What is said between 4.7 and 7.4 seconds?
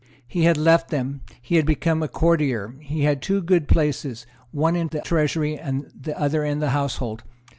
in the Treasury, the other in the household.